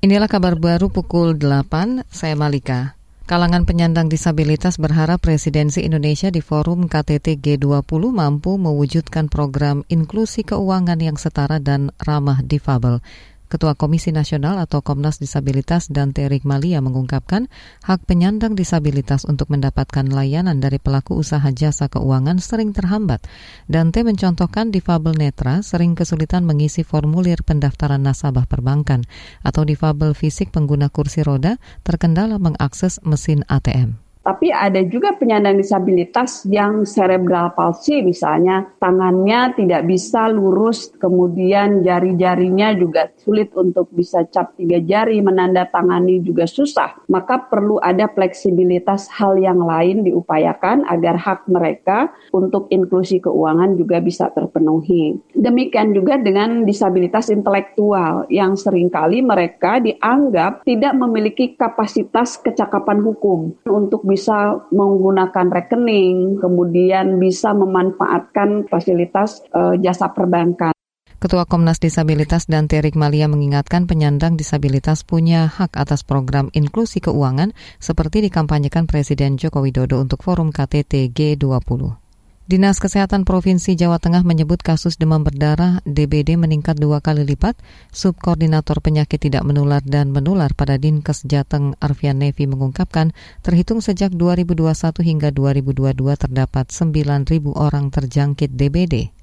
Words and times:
Inilah 0.00 0.32
kabar 0.32 0.56
baru 0.56 0.88
pukul 0.88 1.36
8, 1.36 2.08
saya 2.08 2.32
Malika. 2.32 2.96
Kalangan 3.28 3.68
penyandang 3.68 4.08
disabilitas 4.08 4.80
berharap 4.80 5.20
presidensi 5.20 5.84
Indonesia 5.84 6.32
di 6.32 6.40
forum 6.40 6.88
KTT 6.88 7.36
G20 7.36 8.08
mampu 8.08 8.56
mewujudkan 8.56 9.28
program 9.28 9.84
inklusi 9.92 10.40
keuangan 10.40 10.96
yang 11.04 11.20
setara 11.20 11.60
dan 11.60 11.92
ramah 12.00 12.40
difabel. 12.40 13.04
Ketua 13.50 13.74
Komisi 13.74 14.14
Nasional 14.14 14.62
atau 14.62 14.78
Komnas 14.78 15.18
Disabilitas 15.18 15.90
Dante 15.90 16.30
Rigmalia 16.30 16.78
mengungkapkan 16.78 17.50
hak 17.82 18.06
penyandang 18.06 18.54
disabilitas 18.54 19.26
untuk 19.26 19.50
mendapatkan 19.50 20.06
layanan 20.06 20.62
dari 20.62 20.78
pelaku 20.78 21.18
usaha 21.18 21.42
jasa 21.50 21.90
keuangan 21.90 22.38
sering 22.38 22.70
terhambat. 22.70 23.26
Dante 23.66 24.06
mencontohkan 24.06 24.70
difabel 24.70 25.18
netra 25.18 25.66
sering 25.66 25.98
kesulitan 25.98 26.46
mengisi 26.46 26.86
formulir 26.86 27.42
pendaftaran 27.42 28.06
nasabah 28.06 28.46
perbankan 28.46 29.02
atau 29.42 29.66
difabel 29.66 30.14
fisik 30.14 30.54
pengguna 30.54 30.86
kursi 30.86 31.26
roda 31.26 31.58
terkendala 31.82 32.38
mengakses 32.38 33.02
mesin 33.02 33.42
ATM. 33.50 34.09
Tapi 34.20 34.52
ada 34.52 34.84
juga 34.84 35.16
penyandang 35.16 35.56
disabilitas 35.56 36.44
yang 36.44 36.84
cerebral 36.84 37.56
palsy 37.56 38.04
misalnya 38.04 38.68
tangannya 38.76 39.56
tidak 39.56 39.88
bisa 39.88 40.28
lurus, 40.28 40.92
kemudian 41.00 41.80
jari-jarinya 41.80 42.76
juga 42.76 43.08
sulit 43.16 43.48
untuk 43.56 43.88
bisa 43.96 44.28
cap 44.28 44.52
tiga 44.60 44.76
jari, 44.84 45.24
menandatangani 45.24 46.20
juga 46.20 46.44
susah. 46.44 47.00
Maka 47.08 47.48
perlu 47.48 47.80
ada 47.80 48.12
fleksibilitas 48.12 49.08
hal 49.08 49.40
yang 49.40 49.64
lain 49.64 50.04
diupayakan 50.04 50.84
agar 50.84 51.16
hak 51.16 51.48
mereka 51.48 52.12
untuk 52.36 52.68
inklusi 52.68 53.24
keuangan 53.24 53.80
juga 53.80 54.04
bisa 54.04 54.28
terpenuhi. 54.36 55.16
Demikian 55.32 55.96
juga 55.96 56.20
dengan 56.20 56.68
disabilitas 56.68 57.32
intelektual 57.32 58.28
yang 58.28 58.52
sering 58.52 58.92
kali 58.92 59.24
mereka 59.24 59.80
dianggap 59.80 60.60
tidak 60.68 60.92
memiliki 60.92 61.56
kapasitas 61.56 62.36
kecakapan 62.36 63.00
hukum 63.00 63.56
untuk 63.64 64.09
bisa 64.10 64.58
menggunakan 64.74 65.46
rekening, 65.54 66.42
kemudian 66.42 67.22
bisa 67.22 67.54
memanfaatkan 67.54 68.66
fasilitas 68.66 69.46
uh, 69.54 69.78
jasa 69.78 70.10
perbankan. 70.10 70.74
Ketua 71.20 71.44
Komnas 71.44 71.76
Disabilitas 71.78 72.48
dan 72.48 72.64
Terik 72.64 72.96
Malia 72.96 73.28
mengingatkan 73.28 73.84
penyandang 73.84 74.40
disabilitas 74.40 75.04
punya 75.04 75.52
hak 75.52 75.76
atas 75.76 76.00
program 76.00 76.48
inklusi 76.56 77.04
keuangan 77.04 77.52
seperti 77.76 78.24
dikampanyekan 78.24 78.88
Presiden 78.88 79.36
Joko 79.36 79.60
Widodo 79.60 80.00
untuk 80.00 80.24
forum 80.24 80.48
KTT 80.48 81.12
G20. 81.12 82.09
Dinas 82.50 82.82
Kesehatan 82.82 83.22
Provinsi 83.22 83.78
Jawa 83.78 84.02
Tengah 84.02 84.26
menyebut 84.26 84.58
kasus 84.58 84.98
demam 84.98 85.22
berdarah 85.22 85.78
DBD 85.86 86.34
meningkat 86.34 86.82
dua 86.82 86.98
kali 86.98 87.22
lipat. 87.22 87.54
Subkoordinator 87.94 88.82
penyakit 88.82 89.22
tidak 89.22 89.46
menular 89.46 89.78
dan 89.86 90.10
menular 90.10 90.50
pada 90.58 90.74
Dinkes 90.74 91.30
Jateng 91.30 91.78
Arfian 91.78 92.18
Nevi 92.18 92.50
mengungkapkan 92.50 93.14
terhitung 93.46 93.78
sejak 93.78 94.10
2021 94.18 94.66
hingga 94.98 95.30
2022 95.30 95.94
terdapat 96.26 96.74
9.000 96.74 97.54
orang 97.54 97.86
terjangkit 97.94 98.50
DBD. 98.58 99.19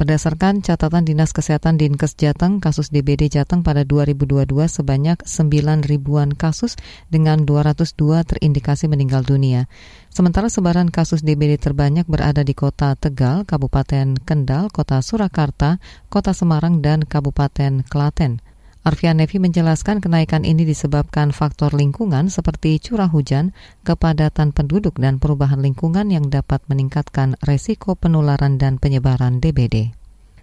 Berdasarkan 0.00 0.64
catatan 0.64 1.04
Dinas 1.04 1.36
Kesehatan 1.36 1.76
Dinkes 1.76 2.16
Jateng, 2.16 2.56
kasus 2.56 2.88
DBD 2.88 3.28
Jateng 3.28 3.60
pada 3.60 3.84
2022 3.84 4.48
sebanyak 4.64 5.20
9 5.28 5.84
ribuan 5.84 6.32
kasus 6.32 6.80
dengan 7.12 7.44
202 7.44 8.24
terindikasi 8.24 8.88
meninggal 8.88 9.28
dunia. 9.28 9.68
Sementara 10.08 10.48
sebaran 10.48 10.88
kasus 10.88 11.20
DBD 11.20 11.60
terbanyak 11.60 12.08
berada 12.08 12.40
di 12.40 12.56
kota 12.56 12.96
Tegal, 12.96 13.44
Kabupaten 13.44 14.16
Kendal, 14.24 14.72
kota 14.72 15.04
Surakarta, 15.04 15.76
kota 16.08 16.32
Semarang, 16.32 16.80
dan 16.80 17.04
Kabupaten 17.04 17.84
Klaten. 17.84 18.40
Arfian 18.80 19.20
Nevi 19.20 19.36
menjelaskan 19.36 20.00
kenaikan 20.00 20.48
ini 20.48 20.64
disebabkan 20.64 21.36
faktor 21.36 21.76
lingkungan 21.76 22.32
seperti 22.32 22.80
curah 22.80 23.12
hujan, 23.12 23.52
kepadatan 23.84 24.56
penduduk, 24.56 24.96
dan 24.96 25.20
perubahan 25.20 25.60
lingkungan 25.60 26.08
yang 26.08 26.32
dapat 26.32 26.64
meningkatkan 26.64 27.36
resiko 27.44 27.92
penularan 27.92 28.56
dan 28.56 28.80
penyebaran 28.80 29.36
DBD. 29.36 30.00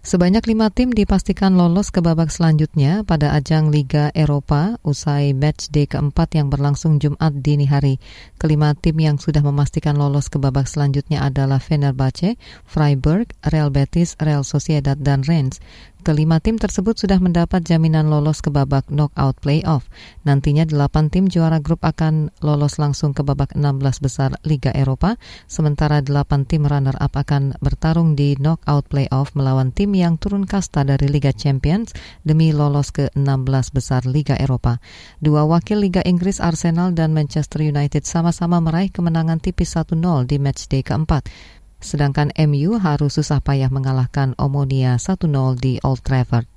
Sebanyak 0.08 0.48
lima 0.48 0.72
tim 0.72 0.96
dipastikan 0.96 1.60
lolos 1.60 1.92
ke 1.92 2.00
babak 2.00 2.32
selanjutnya 2.32 3.04
pada 3.04 3.36
ajang 3.36 3.68
Liga 3.68 4.08
Eropa 4.16 4.80
usai 4.88 5.36
match 5.36 5.68
day 5.68 5.84
keempat 5.84 6.32
yang 6.32 6.48
berlangsung 6.48 6.96
Jumat 6.96 7.44
dini 7.44 7.68
hari. 7.68 8.00
Kelima 8.40 8.72
tim 8.72 8.96
yang 9.04 9.20
sudah 9.20 9.44
memastikan 9.44 10.00
lolos 10.00 10.32
ke 10.32 10.40
babak 10.40 10.64
selanjutnya 10.64 11.28
adalah 11.28 11.60
Fenerbahce, 11.60 12.40
Freiburg, 12.64 13.36
Real 13.52 13.68
Betis, 13.68 14.16
Real 14.24 14.48
Sociedad, 14.48 14.96
dan 14.96 15.28
Rennes. 15.28 15.60
Kelima 16.08 16.40
tim 16.40 16.56
tersebut 16.56 16.96
sudah 16.96 17.20
mendapat 17.20 17.68
jaminan 17.68 18.08
lolos 18.08 18.40
ke 18.40 18.48
babak 18.48 18.88
knockout 18.88 19.44
playoff. 19.44 19.92
Nantinya 20.24 20.64
delapan 20.64 21.12
tim 21.12 21.28
juara 21.28 21.60
grup 21.60 21.84
akan 21.84 22.32
lolos 22.40 22.80
langsung 22.80 23.12
ke 23.12 23.28
babak 23.28 23.52
16 23.60 23.84
besar 24.00 24.32
Liga 24.48 24.72
Eropa, 24.72 25.20
sementara 25.52 26.00
delapan 26.00 26.48
tim 26.48 26.64
runner-up 26.64 27.12
akan 27.12 27.60
bertarung 27.60 28.16
di 28.16 28.40
knockout 28.40 28.88
playoff 28.88 29.36
melawan 29.36 29.76
tim 29.76 29.92
yang 30.00 30.16
turun 30.16 30.48
kasta 30.48 30.88
dari 30.88 31.12
Liga 31.12 31.36
Champions 31.36 31.92
demi 32.24 32.56
lolos 32.56 32.96
ke 32.96 33.12
16 33.12 33.76
besar 33.76 34.08
Liga 34.08 34.40
Eropa. 34.40 34.80
Dua 35.20 35.44
wakil 35.44 35.84
Liga 35.84 36.00
Inggris 36.08 36.40
Arsenal 36.40 36.96
dan 36.96 37.12
Manchester 37.12 37.68
United 37.68 38.08
sama-sama 38.08 38.64
meraih 38.64 38.96
kemenangan 38.96 39.44
tipis 39.44 39.76
1-0 39.76 40.00
di 40.24 40.40
matchday 40.40 40.88
keempat. 40.88 41.28
Sedangkan 41.78 42.34
MU 42.36 42.82
harus 42.82 43.18
susah 43.18 43.44
payah 43.44 43.70
mengalahkan 43.70 44.34
Omonia 44.42 44.98
1-0 44.98 45.28
di 45.60 45.78
Old 45.86 46.02
Trafford. 46.02 46.50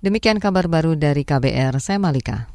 Demikian 0.00 0.40
kabar 0.40 0.68
baru 0.68 0.96
dari 0.96 1.24
KBR, 1.24 1.80
saya 1.80 1.96
Malika. 1.96 2.54